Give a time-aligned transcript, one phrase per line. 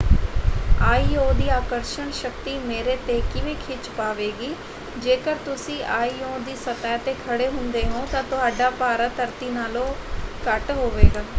[0.81, 1.31] IO.
[1.33, 4.53] ਦੀ ਆਕਰਸ਼ਣ ਸ਼ਕਤੀ ਮੇਰੇ ‘ਤੇ ਕਿਵੇਂ ਖਿੱਚ ਪਾਵੇਗੀ?
[4.97, 6.37] ਜੇਕਰ ਤੁਸੀਂ ਆਇ.ਓ.
[6.39, 9.87] ਦੀ ਸਤਹ 'ਤੇ ਖੜੇ ਹੁੰਦੇ ਹੋ ਤਾਂ ਤੁਹਾਡਾ ਭਾਰਾ ਧਰਤੀ ਨਾਲੋਂ
[10.45, 11.23] ਘੱਟ ਹੋਵੇਗਾ।